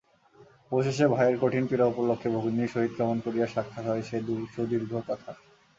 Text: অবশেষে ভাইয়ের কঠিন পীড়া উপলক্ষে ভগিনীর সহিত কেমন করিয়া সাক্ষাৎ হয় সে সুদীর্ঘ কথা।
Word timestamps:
অবশেষে 0.71 1.05
ভাইয়ের 1.07 1.37
কঠিন 1.41 1.63
পীড়া 1.69 1.85
উপলক্ষে 1.87 2.27
ভগিনীর 2.35 2.71
সহিত 2.73 2.91
কেমন 2.97 3.17
করিয়া 3.25 3.47
সাক্ষাৎ 3.47 3.85
হয় 3.87 4.03
সে 4.03 4.17
সুদীর্ঘ 4.53 4.91
কথা। 5.09 5.31